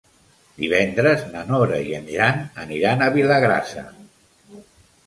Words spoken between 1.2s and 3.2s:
na Nora i en Jan aniran a